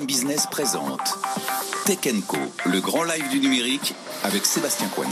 [0.00, 1.18] Business présente
[1.84, 2.36] Tech Co,
[2.66, 5.10] le grand live du numérique avec Sébastien Coignon.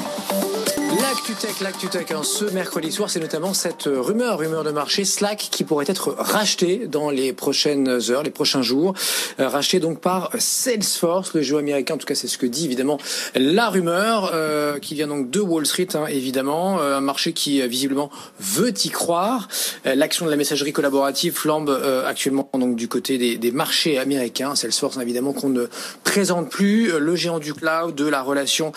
[1.01, 5.05] L'actu tech, l'actu tech, hein, ce mercredi soir, c'est notamment cette rumeur, rumeur de marché
[5.05, 8.95] Slack qui pourrait être racheté dans les prochaines heures, les prochains jours,
[9.41, 11.95] euh, racheté donc par Salesforce, le jeu américain.
[11.95, 12.99] En tout cas, c'est ce que dit évidemment
[13.35, 17.67] la rumeur euh, qui vient donc de Wall Street, hein, évidemment, euh, un marché qui
[17.67, 19.49] visiblement veut y croire.
[19.85, 21.71] L'action de la messagerie collaborative flambe
[22.07, 24.55] actuellement donc du côté des, des marchés américains.
[24.55, 25.67] Salesforce, évidemment, qu'on ne
[26.05, 28.73] présente plus, le géant du cloud, de la relation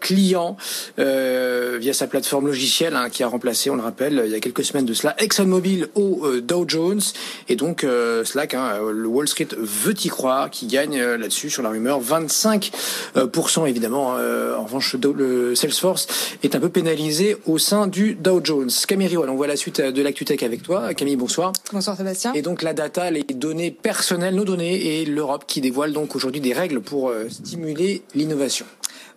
[0.00, 0.56] client.
[0.98, 4.40] Euh, via sa plateforme logicielle hein, qui a remplacé, on le rappelle, il y a
[4.40, 7.00] quelques semaines de cela, ExxonMobil au euh, Dow Jones.
[7.48, 11.62] Et donc euh, Slack, hein, le Wall Street veut y croire, qui gagne là-dessus sur
[11.62, 14.08] la rumeur 25% évidemment.
[14.08, 16.06] en revanche, le Salesforce
[16.42, 18.70] est un peu pénalisé au sein du Dow Jones.
[18.86, 20.94] Camille on voit la suite de l'ActuTech avec toi.
[20.94, 21.52] Camille, bonsoir.
[21.72, 22.32] Bonsoir Sébastien.
[22.34, 26.40] Et donc la data, les données personnelles, nos données et l'Europe qui dévoile donc aujourd'hui
[26.40, 28.66] des règles pour stimuler l'innovation.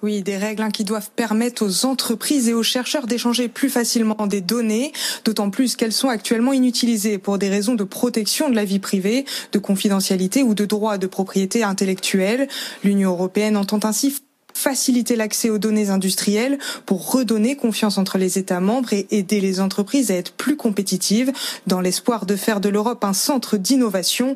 [0.03, 4.25] Oui, des règles hein, qui doivent permettre aux entreprises et aux chercheurs d'échanger plus facilement
[4.25, 4.93] des données,
[5.25, 9.25] d'autant plus qu'elles sont actuellement inutilisées pour des raisons de protection de la vie privée,
[9.51, 12.47] de confidentialité ou de droit de propriété intellectuelle.
[12.83, 14.15] L'Union européenne entend ainsi
[14.53, 19.59] faciliter l'accès aux données industrielles pour redonner confiance entre les États membres et aider les
[19.59, 21.31] entreprises à être plus compétitives
[21.67, 24.35] dans l'espoir de faire de l'Europe un centre d'innovation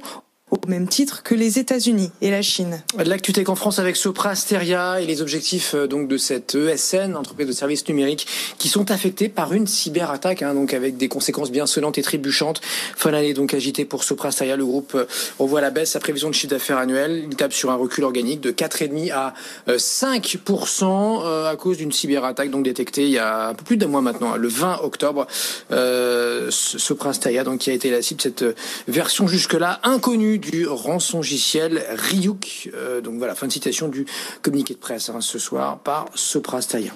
[0.63, 2.81] au même titre que les États-Unis et la Chine.
[2.97, 7.47] L'actu en France avec Sopra Steria et les objectifs euh, donc de cette ESN, entreprise
[7.47, 11.65] de services numériques, qui sont affectés par une cyberattaque, hein, donc avec des conséquences bien
[11.65, 12.61] sonnantes et trébuchantes.
[12.95, 15.05] Fin d'année donc agité pour Sopra Steria, le groupe euh,
[15.39, 17.25] revoit la baisse sa prévision de chiffre d'affaires annuel.
[17.29, 19.33] Il tape sur un recul organique de 4,5 à
[19.67, 23.87] 5% euh, à cause d'une cyberattaque donc détectée il y a un peu plus d'un
[23.87, 25.27] mois maintenant, le 20 octobre.
[25.71, 28.45] Euh, Sopra Steria donc qui a été la cible cette
[28.87, 32.69] version jusque-là inconnue du rançongiciel Ryuk.
[32.73, 34.05] Euh, donc voilà, fin de citation du
[34.41, 36.91] communiqué de presse hein, ce soir par Sopra Steria.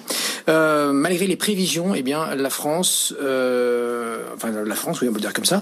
[0.48, 3.99] Euh, malgré les prévisions, eh bien la France, euh,
[4.36, 5.62] enfin la France, on peut dire comme ça,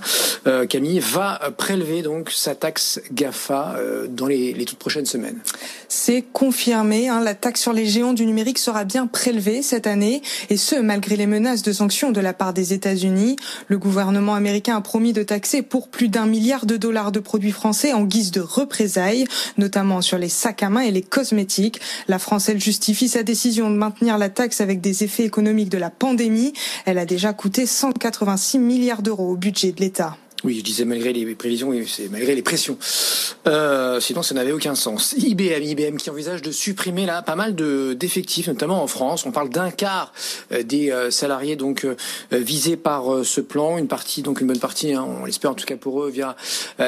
[0.70, 3.76] Camille va prélever donc sa taxe Gafa
[4.10, 5.40] dans les, toutes prochaines semaines.
[5.88, 10.22] C'est confirmé, hein, la taxe sur les géants du numérique sera bien prélevée cette année,
[10.50, 13.36] et ce malgré les menaces de sanctions de la part des États-Unis.
[13.68, 17.52] Le gouvernement américain a promis de taxer pour plus d'un milliard de dollars de produits
[17.52, 19.26] français en guise de représailles,
[19.58, 21.82] notamment sur les sacs à main et les cosmétiques.
[22.08, 25.78] La France, elle justifie sa décision de maintenir la taxe avec des effets économiques de
[25.78, 26.54] la pandémie.
[26.86, 30.16] Elle a déjà coûté 186 milliards d'euros au budget de l'État.
[30.44, 32.78] Oui, je disais malgré les prévisions, c'est malgré les pressions.
[33.48, 35.16] Euh, sinon, ça n'avait aucun sens.
[35.18, 39.26] IBM, IBM qui envisage de supprimer là pas mal de d'effectifs, notamment en France.
[39.26, 40.14] On parle d'un quart
[40.52, 41.88] euh, des euh, salariés donc
[42.32, 45.66] visés par ce plan, une partie donc une bonne partie, hein, on l'espère en tout
[45.66, 46.36] cas pour eux, via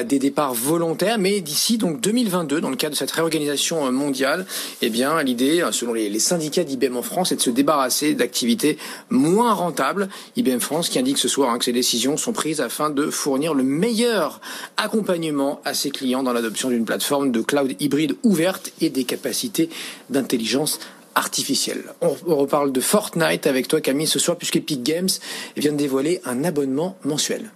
[0.03, 1.17] des départs volontaires.
[1.17, 4.45] Mais d'ici donc 2022, dans le cadre de cette réorganisation mondiale,
[4.83, 8.77] eh bien l'idée, selon les, les syndicats d'IBM en France, est de se débarrasser d'activités
[9.09, 10.09] moins rentables.
[10.35, 13.38] IBM France qui indique ce soir hein, que ces décisions sont prises afin de fournir
[13.47, 14.41] le meilleur
[14.77, 19.69] accompagnement à ses clients dans l'adoption d'une plateforme de cloud hybride ouverte et des capacités
[20.09, 20.79] d'intelligence
[21.16, 21.83] artificielle.
[22.01, 25.09] On, reparle de Fortnite avec toi Camille ce soir puisque Epic Games
[25.57, 27.51] vient de dévoiler un abonnement mensuel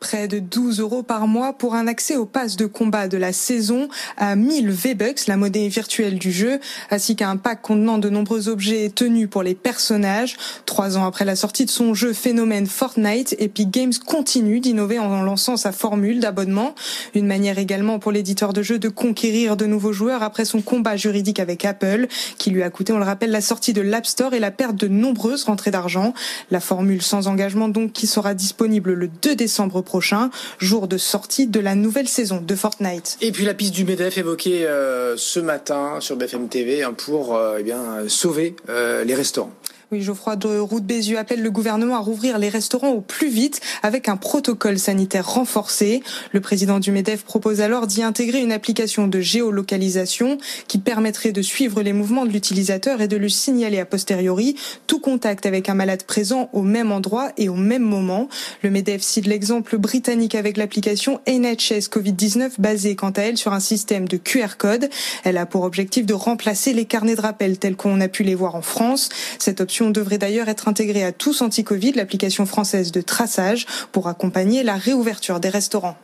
[0.00, 3.32] près de 12 euros par mois pour un accès au pass de combat de la
[3.32, 8.10] saison à 1000 V-Bucks, la monnaie virtuelle du jeu, ainsi qu'à un pack contenant de
[8.10, 10.36] nombreux objets tenus pour les personnages.
[10.66, 15.22] Trois ans après la sortie de son jeu phénomène Fortnite, Epic Games continue d'innover en
[15.22, 16.74] lançant sa formule d'abonnement.
[17.14, 20.96] Une manière également pour l'éditeur de jeux de conquérir de nouveaux joueurs après son combat
[20.96, 22.06] juridique avec Apple,
[22.38, 24.76] qui lui a coûté, on le rappelle, la sortie de l'App Store et la perte
[24.76, 26.12] de nombreuses rentrées d'argent.
[26.50, 31.46] La formule sans engagement donc qui sera disponible le 2 décembre prochain, jour de sortie
[31.46, 33.16] de la nouvelle saison de Fortnite.
[33.22, 37.34] Et puis la piste du MEDEF évoquée euh, ce matin sur BFM TV hein, pour
[37.34, 39.52] euh, eh bien, sauver euh, les restaurants.
[39.92, 43.60] Oui, Geoffroy de Route Bézieux appelle le gouvernement à rouvrir les restaurants au plus vite
[43.84, 46.02] avec un protocole sanitaire renforcé.
[46.32, 51.40] Le président du MEDEF propose alors d'y intégrer une application de géolocalisation qui permettrait de
[51.40, 54.56] suivre les mouvements de l'utilisateur et de le signaler a posteriori
[54.88, 58.28] tout contact avec un malade présent au même endroit et au même moment.
[58.62, 63.60] Le MEDEF cite l'exemple britannique avec l'application NHS Covid-19 basée quant à elle sur un
[63.60, 64.90] système de QR code.
[65.22, 68.34] Elle a pour objectif de remplacer les carnets de rappel tels qu'on a pu les
[68.34, 69.10] voir en France.
[69.38, 74.62] Cette option devrait d'ailleurs être intégrée à tous Anti-Covid, l'application française de traçage, pour accompagner
[74.62, 75.96] la réouverture des restaurants.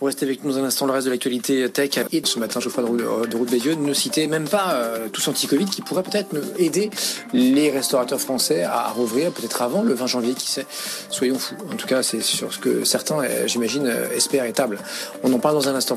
[0.00, 1.92] Vous restez avec nous un instant, le reste de l'actualité tech.
[2.12, 5.82] Et ce matin, Geoffroy de Route Bézieux ne citait même pas euh, tous anti-Covid qui
[5.82, 6.90] pourrait peut-être aider
[7.32, 10.66] les restaurateurs français à rouvrir, peut-être avant le 20 janvier, qui sait.
[11.10, 11.54] Soyons fous.
[11.72, 14.78] En tout cas, c'est sur ce que certains, euh, j'imagine, euh, espèrent et tablent.
[15.22, 15.96] On en parle dans un instant.